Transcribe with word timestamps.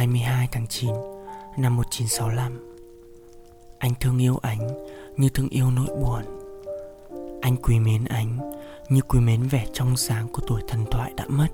22 0.00 0.48
tháng 0.52 0.66
9 0.66 0.90
năm 1.56 1.76
1965 1.76 2.76
Anh 3.78 3.92
thương 4.00 4.18
yêu 4.18 4.38
ánh 4.42 4.68
như 5.16 5.28
thương 5.28 5.48
yêu 5.48 5.70
nỗi 5.70 5.86
buồn. 5.86 6.22
Anh 7.42 7.56
quý 7.56 7.78
mến 7.78 8.04
ánh 8.04 8.38
như 8.88 9.00
quý 9.00 9.20
mến 9.20 9.42
vẻ 9.42 9.66
trong 9.72 9.96
sáng 9.96 10.28
của 10.28 10.42
tuổi 10.46 10.62
thần 10.68 10.84
thoại 10.90 11.12
đã 11.16 11.24
mất. 11.28 11.46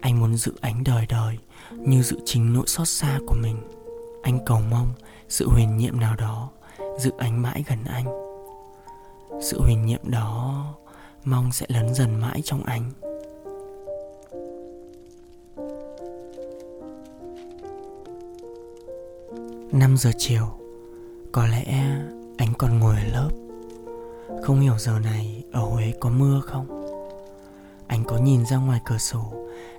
Anh 0.00 0.20
muốn 0.20 0.36
giữ 0.36 0.52
ánh 0.60 0.84
đời 0.84 1.06
đời 1.08 1.38
như 1.70 2.02
giữ 2.02 2.16
chính 2.24 2.52
nỗi 2.52 2.66
xót 2.66 2.88
xa 2.88 3.18
của 3.26 3.36
mình. 3.42 3.56
Anh 4.22 4.38
cầu 4.46 4.60
mong 4.70 4.92
sự 5.28 5.48
huyền 5.48 5.76
nhiệm 5.76 6.00
nào 6.00 6.16
đó 6.16 6.50
giữ 6.98 7.10
ánh 7.18 7.42
mãi 7.42 7.64
gần 7.66 7.78
anh. 7.84 8.04
Sự 9.42 9.60
huyền 9.60 9.86
nhiệm 9.86 10.10
đó 10.10 10.64
mong 11.24 11.52
sẽ 11.52 11.66
lớn 11.68 11.94
dần 11.94 12.20
mãi 12.20 12.40
trong 12.44 12.62
anh. 12.64 12.90
5 19.72 19.96
giờ 19.96 20.10
chiều, 20.18 20.46
Có 21.32 21.46
lẽ 21.46 21.64
anh 22.38 22.52
còn 22.58 22.78
ngồi 22.78 22.96
ở 22.96 23.04
lớp. 23.12 23.30
Không 24.42 24.60
hiểu 24.60 24.78
giờ 24.78 24.98
này 24.98 25.44
ở 25.52 25.60
Huế 25.60 25.92
có 26.00 26.10
mưa 26.10 26.40
không. 26.40 26.66
Anh 27.86 28.04
có 28.04 28.18
nhìn 28.18 28.46
ra 28.46 28.56
ngoài 28.56 28.80
cửa 28.84 28.98
sổ 28.98 29.32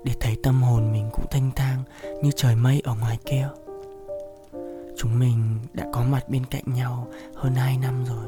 Để 0.03 0.13
thấy 0.19 0.37
tâm 0.43 0.63
hồn 0.63 0.91
mình 0.91 1.09
cũng 1.13 1.25
thanh 1.31 1.51
thang 1.55 1.83
Như 2.23 2.31
trời 2.35 2.55
mây 2.55 2.81
ở 2.83 2.95
ngoài 2.95 3.17
kia. 3.25 3.49
Chúng 4.97 5.19
mình 5.19 5.59
đã 5.73 5.85
có 5.93 6.03
mặt 6.03 6.29
bên 6.29 6.45
cạnh 6.45 6.63
nhau 6.65 7.07
hơn 7.35 7.55
2 7.55 7.77
năm 7.77 8.05
rồi. 8.05 8.25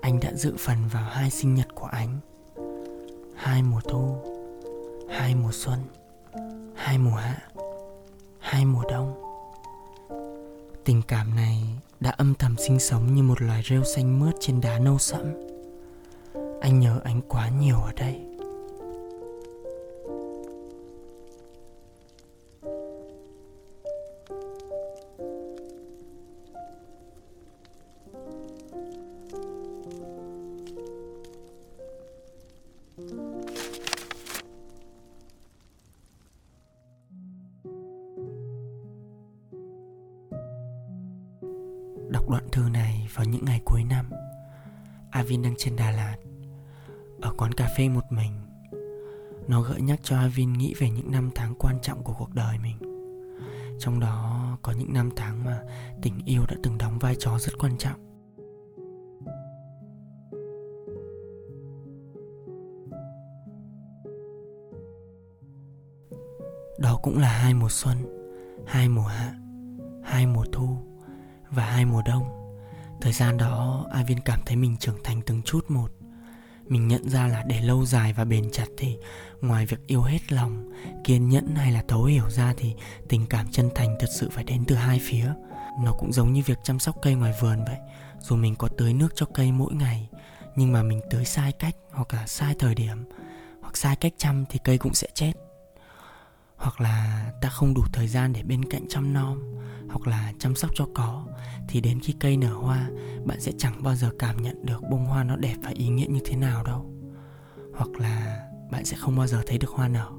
Anh 0.00 0.20
đã 0.20 0.32
dự 0.34 0.54
phần 0.58 0.78
vào 0.92 1.04
hai 1.10 1.30
sinh 1.30 1.54
nhật 1.54 1.74
của 1.74 1.86
anh. 1.86 2.18
Hai 3.34 3.62
mùa 3.62 3.80
thu, 3.80 4.16
Hai 5.10 5.34
mùa 5.34 5.52
xuân, 5.52 5.78
Hai 6.74 6.98
mùa 6.98 7.16
hạ, 7.16 7.42
Hai 8.38 8.64
mùa 8.64 8.82
đông. 8.90 9.25
Tình 10.86 11.02
cảm 11.02 11.36
này 11.36 11.62
đã 12.00 12.10
âm 12.10 12.34
thầm 12.34 12.56
sinh 12.58 12.78
sống 12.78 13.14
như 13.14 13.22
một 13.22 13.42
loài 13.42 13.62
rêu 13.64 13.84
xanh 13.84 14.20
mướt 14.20 14.34
trên 14.40 14.60
đá 14.60 14.78
nâu 14.78 14.98
sẫm. 14.98 15.24
Anh 16.60 16.80
nhớ 16.80 17.00
anh 17.04 17.20
quá 17.28 17.48
nhiều 17.48 17.76
ở 17.76 17.92
đây. 17.92 18.20
Vào 43.16 43.24
những 43.24 43.44
ngày 43.44 43.60
cuối 43.64 43.84
năm. 43.84 44.10
Avin 45.10 45.42
đang 45.42 45.54
trên 45.58 45.76
Đà 45.76 45.90
Lạt 45.90 46.16
Ở 47.20 47.32
quán 47.36 47.52
cà 47.52 47.68
phê 47.76 47.88
một 47.88 48.04
mình. 48.10 48.32
Nó 49.48 49.62
gợi 49.62 49.80
nhắc 49.80 50.00
cho 50.02 50.16
Avin 50.16 50.52
nghĩ 50.52 50.74
về 50.78 50.90
những 50.90 51.10
năm 51.10 51.30
tháng 51.34 51.54
quan 51.58 51.78
trọng 51.82 52.02
của 52.02 52.14
cuộc 52.18 52.34
đời 52.34 52.58
mình. 52.58 52.76
Trong 53.78 54.00
đó 54.00 54.58
có 54.62 54.72
những 54.72 54.92
năm 54.92 55.10
tháng 55.16 55.44
mà 55.44 55.62
tình 56.02 56.14
yêu 56.24 56.42
đã 56.48 56.56
từng 56.62 56.78
đóng 56.78 56.98
vai 56.98 57.16
trò 57.18 57.38
rất 57.38 57.52
quan 57.58 57.78
trọng. 57.78 58.06
Đó 66.78 67.00
cũng 67.02 67.18
là 67.18 67.28
hai 67.28 67.54
mùa 67.54 67.68
xuân, 67.70 67.96
hai 68.66 68.88
mùa 68.88 69.02
hạ, 69.02 69.34
hai 70.04 70.26
mùa 70.26 70.44
thu 70.52 70.78
và 71.50 71.64
hai 71.64 71.84
mùa 71.84 72.02
đông. 72.06 72.45
Thời 73.06 73.12
gian 73.12 73.36
đó 73.36 73.86
Avin 73.92 74.20
cảm 74.20 74.40
thấy 74.46 74.56
mình 74.56 74.76
trưởng 74.76 75.02
thành 75.04 75.22
từng 75.26 75.42
chút 75.42 75.70
một. 75.70 75.88
Mình 76.68 76.88
nhận 76.88 77.08
ra 77.08 77.26
là 77.26 77.44
để 77.46 77.60
lâu 77.60 77.86
dài 77.86 78.12
và 78.12 78.24
bền 78.24 78.50
chặt 78.52 78.66
thì 78.78 78.96
Ngoài 79.40 79.66
việc 79.66 79.86
yêu 79.86 80.02
hết 80.02 80.32
lòng, 80.32 80.70
kiên 81.04 81.28
nhẫn 81.28 81.54
hay 81.56 81.72
là 81.72 81.84
thấu 81.88 82.04
hiểu 82.04 82.30
ra 82.30 82.54
Thì 82.56 82.74
tình 83.08 83.26
cảm 83.26 83.46
chân 83.50 83.70
thành 83.74 83.96
thật 84.00 84.06
sự 84.10 84.30
phải 84.30 84.44
đến 84.44 84.64
từ 84.66 84.74
hai 84.74 85.00
phía. 85.02 85.32
Nó 85.84 85.92
cũng 85.92 86.12
giống 86.12 86.32
như 86.32 86.42
việc 86.46 86.58
chăm 86.64 86.78
sóc 86.78 86.96
cây 87.02 87.14
ngoài 87.14 87.34
vườn 87.40 87.64
vậy. 87.64 87.78
Dù 88.20 88.36
mình 88.36 88.54
có 88.54 88.68
tưới 88.68 88.92
nước 88.92 89.12
cho 89.14 89.26
cây 89.34 89.52
mỗi 89.52 89.74
ngày 89.74 90.08
Nhưng 90.56 90.72
mà 90.72 90.82
mình 90.82 91.00
tưới 91.10 91.24
sai 91.24 91.52
cách 91.52 91.74
hoặc 91.90 92.14
là 92.14 92.26
sai 92.26 92.54
thời 92.58 92.74
điểm 92.74 93.04
Hoặc 93.62 93.76
sai 93.76 93.96
cách 93.96 94.12
chăm 94.18 94.44
thì 94.48 94.58
cây 94.64 94.78
cũng 94.78 94.94
sẽ 94.94 95.08
chết 95.14 95.32
hoặc 96.56 96.80
là 96.80 97.32
ta 97.40 97.48
không 97.48 97.74
đủ 97.74 97.82
thời 97.92 98.08
gian 98.08 98.32
để 98.32 98.42
bên 98.42 98.64
cạnh 98.64 98.88
chăm 98.88 99.12
nom, 99.12 99.42
hoặc 99.88 100.06
là 100.06 100.32
chăm 100.38 100.54
sóc 100.54 100.70
cho 100.74 100.86
có, 100.94 101.26
thì 101.68 101.80
đến 101.80 102.00
khi 102.00 102.14
cây 102.20 102.36
nở 102.36 102.54
hoa, 102.54 102.90
bạn 103.24 103.40
sẽ 103.40 103.52
chẳng 103.58 103.82
bao 103.82 103.94
giờ 103.94 104.10
cảm 104.18 104.42
nhận 104.42 104.66
được 104.66 104.82
bông 104.90 105.06
hoa 105.06 105.24
nó 105.24 105.36
đẹp 105.36 105.56
và 105.62 105.70
ý 105.70 105.88
nghĩa 105.88 106.06
như 106.06 106.20
thế 106.24 106.36
nào 106.36 106.64
đâu. 106.64 106.90
Hoặc 107.74 107.90
là 107.98 108.48
bạn 108.70 108.84
sẽ 108.84 108.96
không 108.96 109.16
bao 109.16 109.26
giờ 109.26 109.42
thấy 109.46 109.58
được 109.58 109.70
hoa 109.70 109.88
nở. 109.88 110.10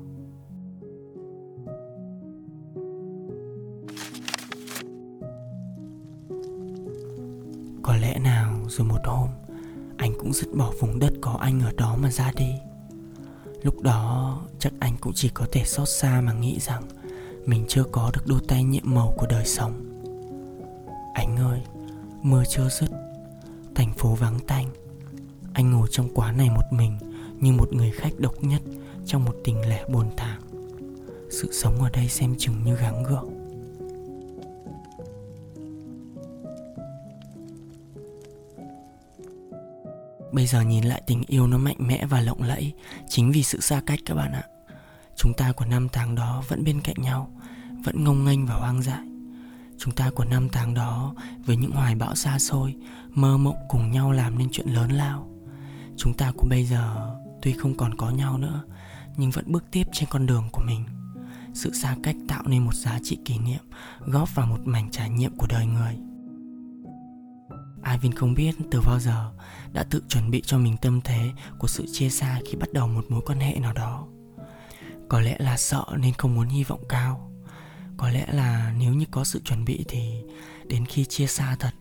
Có 7.83 7.95
lẽ 7.95 8.19
nào, 8.19 8.59
rồi 8.67 8.87
một 8.87 8.99
hôm, 9.05 9.29
anh 9.97 10.11
cũng 10.19 10.33
dứt 10.33 10.47
bỏ 10.57 10.71
vùng 10.79 10.99
đất 10.99 11.13
có 11.21 11.37
anh 11.41 11.59
ở 11.61 11.71
đó 11.77 11.95
mà 12.01 12.11
ra 12.11 12.31
đi. 12.35 12.51
Lúc 13.61 13.81
đó 13.81 14.41
chắc 14.59 14.73
anh 14.79 14.95
cũng 15.01 15.13
chỉ 15.15 15.29
có 15.29 15.45
thể 15.51 15.63
xót 15.65 15.89
xa 15.89 16.21
mà 16.21 16.33
nghĩ 16.33 16.59
rằng 16.59 16.83
Mình 17.45 17.65
chưa 17.67 17.83
có 17.83 18.11
được 18.13 18.21
đôi 18.27 18.39
tay 18.47 18.63
nhiệm 18.63 18.83
màu 18.85 19.13
của 19.17 19.27
đời 19.27 19.45
sống. 19.45 19.73
Anh 21.13 21.37
ơi, 21.37 21.61
mưa 22.21 22.43
chưa 22.49 22.69
dứt. 22.69 22.89
Thành 23.75 23.93
phố 23.93 24.15
vắng 24.15 24.39
tanh. 24.47 24.65
Anh 25.53 25.71
ngồi 25.71 25.87
trong 25.91 26.09
quán 26.13 26.37
này 26.37 26.49
một 26.49 26.65
mình 26.71 26.97
Như 27.39 27.51
một 27.51 27.73
người 27.73 27.91
khách 27.91 28.19
độc 28.19 28.43
nhất 28.43 28.61
Trong 29.05 29.25
một 29.25 29.35
tình 29.43 29.69
lẻ 29.69 29.85
buồn 29.89 30.05
thảm. 30.17 30.41
Sự 31.29 31.51
sống 31.51 31.81
ở 31.83 31.89
đây 31.89 32.09
xem 32.09 32.35
chừng 32.37 32.63
như 32.65 32.75
gắng 32.75 33.03
gượng. 33.03 33.36
Bây 40.47 40.51
giờ 40.51 40.61
nhìn 40.61 40.83
lại 40.83 41.01
tình 41.07 41.23
yêu 41.27 41.47
nó 41.47 41.57
mạnh 41.57 41.75
mẽ 41.79 42.05
và 42.05 42.21
lộng 42.21 42.43
lẫy, 42.43 42.73
Chính 43.09 43.31
vì 43.31 43.43
sự 43.43 43.61
xa 43.61 43.81
cách 43.85 43.99
các 44.05 44.15
bạn 44.15 44.31
ạ. 44.31 44.43
Chúng 45.15 45.33
ta 45.37 45.51
của 45.51 45.65
năm 45.65 45.87
tháng 45.91 46.15
đó 46.15 46.43
vẫn 46.47 46.63
bên 46.63 46.81
cạnh 46.81 46.95
nhau, 46.97 47.31
Vẫn 47.83 48.03
ngông 48.03 48.25
nghênh 48.25 48.45
và 48.45 48.55
hoang 48.55 48.81
dại. 48.81 49.07
Chúng 49.77 49.93
ta 49.95 50.09
của 50.09 50.25
năm 50.25 50.49
tháng 50.49 50.73
đó 50.73 51.15
Với 51.45 51.57
những 51.57 51.71
hoài 51.71 51.95
bão 51.95 52.15
xa 52.15 52.39
xôi, 52.39 52.75
Mơ 53.09 53.37
mộng 53.37 53.55
cùng 53.69 53.91
nhau 53.91 54.11
làm 54.11 54.37
nên 54.37 54.49
chuyện 54.51 54.67
lớn 54.67 54.91
lao. 54.91 55.29
Chúng 55.97 56.13
ta 56.13 56.31
của 56.37 56.47
bây 56.49 56.65
giờ 56.65 57.15
Tuy 57.41 57.53
không 57.53 57.77
còn 57.77 57.97
có 57.97 58.09
nhau 58.09 58.37
nữa, 58.37 58.63
Nhưng 59.17 59.31
vẫn 59.31 59.45
bước 59.47 59.63
tiếp 59.71 59.83
trên 59.93 60.09
con 60.09 60.25
đường 60.25 60.49
của 60.51 60.61
mình. 60.65 60.85
Sự 61.53 61.73
xa 61.73 61.95
cách 62.03 62.15
tạo 62.27 62.43
nên 62.45 62.65
một 62.65 62.75
giá 62.75 62.99
trị 63.03 63.17
kỷ 63.25 63.37
niệm, 63.37 63.61
Góp 63.99 64.35
vào 64.35 64.47
một 64.47 64.59
mảnh 64.65 64.91
trải 64.91 65.09
nghiệm 65.09 65.37
của 65.37 65.47
đời 65.49 65.65
người. 65.65 65.97
Ivan 67.91 68.11
không 68.11 68.33
biết 68.33 68.55
từ 68.71 68.81
bao 68.81 68.99
giờ 68.99 69.31
đã 69.73 69.83
tự 69.89 70.03
chuẩn 70.09 70.31
bị 70.31 70.41
cho 70.45 70.57
mình 70.57 70.77
tâm 70.81 71.01
thế 71.01 71.31
của 71.59 71.67
sự 71.67 71.85
chia 71.91 72.09
xa 72.09 72.39
khi 72.45 72.55
bắt 72.55 72.73
đầu 72.73 72.87
một 72.87 73.05
mối 73.09 73.21
quan 73.25 73.39
hệ 73.39 73.59
nào 73.59 73.73
đó. 73.73 74.07
Có 75.09 75.21
lẽ 75.21 75.35
là 75.39 75.57
sợ 75.57 75.85
nên 75.97 76.13
không 76.13 76.35
muốn 76.35 76.47
hy 76.47 76.63
vọng 76.63 76.83
cao. 76.89 77.31
Có 77.97 78.09
lẽ 78.09 78.25
là 78.33 78.73
nếu 78.77 78.93
như 78.93 79.05
có 79.11 79.23
sự 79.23 79.41
chuẩn 79.45 79.65
bị 79.65 79.85
thì 79.87 80.23
đến 80.65 80.85
khi 80.85 81.05
chia 81.05 81.27
xa 81.27 81.55
thật 81.59 81.73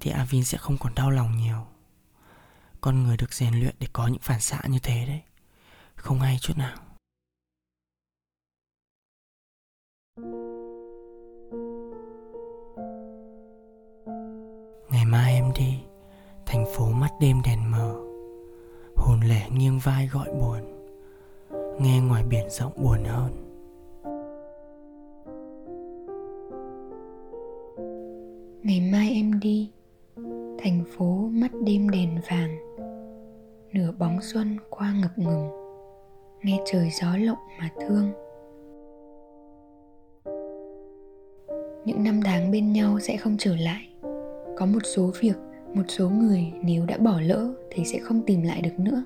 thì 0.00 0.10
Avin 0.10 0.44
sẽ 0.44 0.58
không 0.58 0.78
còn 0.78 0.94
đau 0.94 1.10
lòng 1.10 1.36
nhiều. 1.36 1.66
Con 2.80 3.02
người 3.02 3.16
được 3.16 3.32
rèn 3.34 3.54
luyện 3.60 3.74
để 3.78 3.86
có 3.92 4.06
những 4.06 4.22
phản 4.22 4.40
xạ 4.40 4.60
như 4.68 4.78
thế 4.78 5.06
đấy. 5.06 5.20
Không 5.94 6.20
hay 6.20 6.38
chút 6.40 6.58
nào. 6.58 6.76
Ngày 10.16 10.49
mai 15.10 15.34
em 15.34 15.52
đi. 15.58 15.78
Thành 16.46 16.64
phố 16.74 16.86
mắt 16.86 17.10
đêm 17.20 17.36
đèn 17.44 17.70
mờ. 17.70 17.94
Hồn 18.96 19.20
lẻ 19.28 19.48
nghiêng 19.56 19.78
vai 19.84 20.08
gọi 20.12 20.28
buồn. 20.40 20.60
Nghe 21.80 22.00
ngoài 22.00 22.24
biển 22.28 22.50
rộng 22.50 22.72
buồn 22.76 23.04
hơn. 23.04 23.32
Ngày 28.62 28.90
mai 28.92 29.10
em 29.14 29.40
đi. 29.40 29.70
Thành 30.58 30.84
phố 30.96 31.28
mắt 31.32 31.50
đêm 31.64 31.88
đèn 31.88 32.20
vàng. 32.30 32.56
Nửa 33.72 33.92
bóng 33.98 34.18
xuân 34.22 34.56
qua 34.70 34.94
ngập 35.02 35.18
ngừng. 35.18 35.48
Nghe 36.42 36.60
trời 36.72 36.90
gió 37.00 37.16
lộng 37.16 37.38
mà 37.60 37.68
thương. 37.80 38.12
Những 41.84 42.04
năm 42.04 42.20
tháng 42.24 42.50
bên 42.50 42.72
nhau 42.72 42.98
sẽ 43.00 43.16
không 43.16 43.36
trở 43.38 43.56
lại 43.56 43.89
có 44.60 44.66
một 44.66 44.82
số 44.84 45.10
việc, 45.20 45.36
một 45.74 45.82
số 45.88 46.08
người 46.08 46.52
nếu 46.62 46.86
đã 46.86 46.96
bỏ 46.96 47.20
lỡ 47.20 47.52
thì 47.70 47.84
sẽ 47.84 47.98
không 47.98 48.22
tìm 48.26 48.42
lại 48.42 48.62
được 48.62 48.78
nữa. 48.78 49.04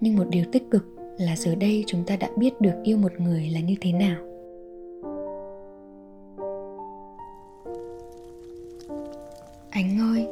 Nhưng 0.00 0.16
một 0.16 0.24
điều 0.30 0.44
tích 0.52 0.70
cực 0.70 0.84
là 1.18 1.36
giờ 1.36 1.54
đây 1.54 1.84
chúng 1.86 2.04
ta 2.06 2.16
đã 2.16 2.30
biết 2.36 2.60
được 2.60 2.74
yêu 2.84 2.98
một 2.98 3.12
người 3.18 3.50
là 3.50 3.60
như 3.60 3.74
thế 3.80 3.92
nào. 3.92 4.16
Ánh 9.70 9.98
ơi, 10.14 10.26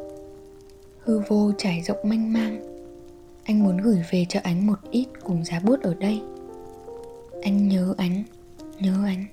hư 0.98 1.20
vô 1.28 1.52
trải 1.58 1.82
rộng 1.82 1.98
manh 2.04 2.32
mang. 2.32 2.62
Anh 3.44 3.64
muốn 3.64 3.76
gửi 3.76 3.98
về 4.10 4.26
cho 4.28 4.40
ánh 4.42 4.66
một 4.66 4.78
ít 4.90 5.06
cùng 5.24 5.44
giá 5.44 5.60
bút 5.64 5.80
ở 5.82 5.94
đây. 5.94 6.20
Anh 7.42 7.68
nhớ 7.68 7.94
ánh 7.96 8.22
nhớ 8.80 8.94
ánh. 9.04 9.24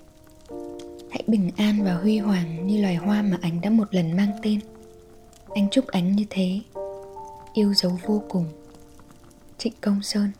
Hãy 1.10 1.24
bình 1.28 1.52
an 1.58 1.84
và 1.84 1.94
huy 1.94 2.18
hoàng 2.18 2.68
như 2.68 2.82
loài 2.82 2.96
hoa 2.96 3.22
mà 3.22 3.38
anh 3.42 3.62
đã 3.62 3.70
một 3.70 3.88
lần 3.92 4.16
mang 4.16 4.32
tên 4.42 4.60
anh 5.54 5.70
chúc 5.70 5.88
ánh 5.88 6.16
như 6.16 6.26
thế. 6.30 6.60
Yêu 7.54 7.74
dấu 7.74 8.00
vô 8.06 8.24
cùng. 8.30 8.46
Trịnh 9.58 9.74
công 9.82 10.02
sơn. 10.02 10.32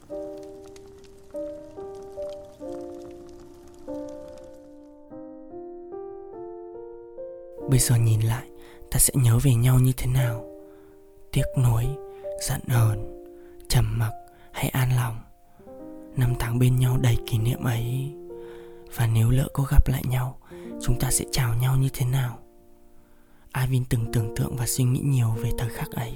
Bây 7.70 7.80
giờ 7.80 7.96
nhìn 7.96 8.22
lại, 8.22 8.48
ta 8.92 9.00
sẽ 9.00 9.14
nhớ 9.16 9.40
về 9.44 9.54
nhau 9.54 9.80
như 9.80 9.92
thế 9.98 10.08
nào? 10.08 10.46
Tiếc 11.32 11.46
nuối, 11.58 11.86
giận 12.42 12.62
hờn, 12.68 13.26
trầm 13.70 14.00
mặc 14.00 14.12
hay 14.52 14.70
an 14.70 14.90
lòng? 14.96 15.16
Năm 16.18 16.34
tháng 16.40 16.60
bên 16.60 16.80
nhau 16.80 16.98
đầy 16.98 17.18
kỷ 17.26 17.38
niệm 17.38 17.64
ấy. 17.64 18.14
Và 18.96 19.08
nếu 19.08 19.30
lỡ 19.30 19.48
có 19.54 19.64
gặp 19.72 19.88
lại 19.88 20.04
nhau, 20.10 20.38
chúng 20.82 21.00
ta 21.00 21.12
sẽ 21.12 21.26
chào 21.32 21.56
nhau 21.56 21.76
như 21.76 21.90
thế 21.94 22.06
nào? 22.06 22.43
Ivin 23.62 23.84
từng 23.90 24.12
tưởng 24.14 24.36
tượng 24.36 24.56
và 24.56 24.66
suy 24.66 24.84
nghĩ 24.84 25.00
nhiều 25.00 25.28
về 25.44 25.50
thời 25.58 25.70
khắc 25.70 25.92
ấy. 25.92 26.14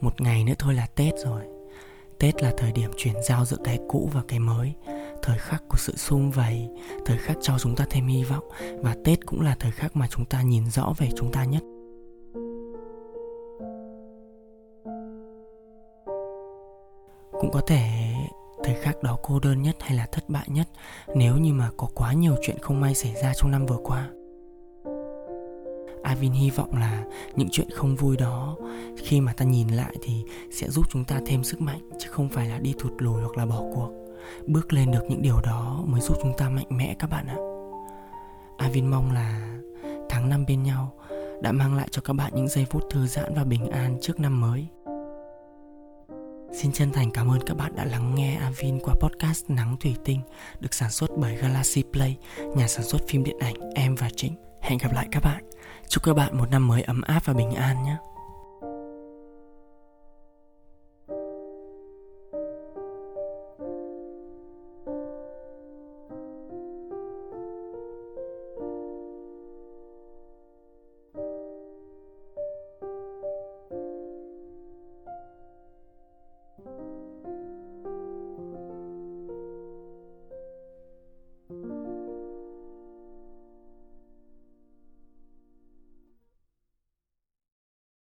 Một 0.00 0.20
ngày 0.20 0.44
nữa 0.44 0.54
thôi 0.58 0.74
là 0.74 0.86
tết 0.94 1.14
rồi. 1.24 1.42
Tết 2.18 2.42
là 2.42 2.52
thời 2.56 2.72
điểm 2.72 2.90
chuyển 2.96 3.14
giao 3.28 3.44
giữa 3.44 3.56
cái 3.64 3.78
cũ 3.88 4.08
và 4.12 4.22
cái 4.28 4.38
mới. 4.38 4.72
Thời 5.22 5.38
khắc 5.38 5.62
của 5.68 5.78
sự 5.78 5.96
sum 5.96 6.30
vầy, 6.30 6.68
thời 7.04 7.18
khắc 7.18 7.36
cho 7.40 7.58
chúng 7.58 7.76
ta 7.76 7.86
thêm 7.90 8.06
hy 8.06 8.24
vọng 8.24 8.44
và 8.82 8.96
tết 9.04 9.26
cũng 9.26 9.40
là 9.40 9.56
thời 9.60 9.70
khắc 9.70 9.96
mà 9.96 10.06
chúng 10.10 10.24
ta 10.24 10.42
nhìn 10.42 10.70
rõ 10.70 10.92
về 10.98 11.08
chúng 11.16 11.32
ta 11.32 11.44
nhất. 11.44 11.62
Cũng 17.40 17.50
có 17.52 17.60
thể 17.66 18.01
thời 18.64 18.74
khắc 18.74 19.02
đó 19.02 19.18
cô 19.22 19.40
đơn 19.40 19.62
nhất 19.62 19.76
hay 19.80 19.96
là 19.96 20.06
thất 20.12 20.28
bại 20.28 20.46
nhất 20.48 20.68
nếu 21.14 21.36
như 21.36 21.52
mà 21.52 21.70
có 21.76 21.88
quá 21.94 22.12
nhiều 22.12 22.36
chuyện 22.42 22.58
không 22.58 22.80
may 22.80 22.94
xảy 22.94 23.14
ra 23.22 23.32
trong 23.34 23.50
năm 23.50 23.66
vừa 23.66 23.78
qua 23.84 24.08
Avin 26.02 26.32
hy 26.32 26.50
vọng 26.50 26.76
là 26.76 27.04
những 27.36 27.48
chuyện 27.52 27.70
không 27.70 27.96
vui 27.96 28.16
đó 28.16 28.56
khi 28.96 29.20
mà 29.20 29.32
ta 29.32 29.44
nhìn 29.44 29.68
lại 29.68 29.96
thì 30.02 30.24
sẽ 30.50 30.70
giúp 30.70 30.86
chúng 30.90 31.04
ta 31.04 31.20
thêm 31.26 31.44
sức 31.44 31.60
mạnh, 31.60 31.80
chứ 31.98 32.08
không 32.10 32.28
phải 32.28 32.48
là 32.48 32.58
đi 32.58 32.74
thụt 32.78 32.92
lùi 32.98 33.22
hoặc 33.22 33.36
là 33.36 33.46
bỏ 33.46 33.62
cuộc. 33.74 33.90
Bước 34.46 34.72
lên 34.72 34.90
được 34.90 35.02
những 35.08 35.22
điều 35.22 35.40
đó 35.40 35.82
mới 35.86 36.00
giúp 36.00 36.16
chúng 36.22 36.32
ta 36.38 36.48
mạnh 36.48 36.66
mẽ 36.68 36.96
các 36.98 37.10
bạn 37.10 37.26
ạ. 37.26 37.36
Avin 38.58 38.86
mong 38.86 39.12
là 39.12 39.58
tháng 40.08 40.28
năm 40.28 40.44
bên 40.48 40.62
nhau 40.62 40.92
đã 41.42 41.52
mang 41.52 41.74
lại 41.74 41.88
cho 41.90 42.02
các 42.02 42.12
bạn 42.12 42.32
những 42.34 42.48
giây 42.48 42.66
phút 42.70 42.82
thư 42.90 43.06
giãn 43.06 43.34
và 43.34 43.44
bình 43.44 43.70
an 43.70 43.98
trước 44.00 44.20
năm 44.20 44.40
mới. 44.40 44.66
Xin 46.54 46.72
chân 46.72 46.92
thành 46.92 47.10
cảm 47.10 47.30
ơn 47.30 47.40
các 47.46 47.56
bạn 47.56 47.76
đã 47.76 47.84
lắng 47.84 48.14
nghe 48.14 48.36
Avin 48.36 48.78
qua 48.78 48.94
podcast 49.00 49.50
Nắng 49.50 49.76
Thủy 49.80 49.94
Tinh 50.04 50.20
được 50.60 50.74
sản 50.74 50.90
xuất 50.90 51.10
bởi 51.16 51.36
Galaxy 51.36 51.82
Play, 51.92 52.16
nhà 52.56 52.68
sản 52.68 52.84
xuất 52.84 53.02
phim 53.08 53.24
điện 53.24 53.36
ảnh 53.40 53.54
Em 53.74 53.94
và 53.94 54.10
Trịnh. 54.16 54.34
Hẹn 54.60 54.78
gặp 54.78 54.92
lại 54.92 55.08
các 55.10 55.22
bạn. 55.24 55.44
Chúc 55.88 56.02
các 56.02 56.16
bạn 56.16 56.38
một 56.38 56.50
năm 56.50 56.68
mới 56.68 56.82
ấm 56.82 57.02
áp 57.02 57.22
và 57.24 57.32
bình 57.32 57.50
an 57.50 57.82
nhé. 57.84 57.96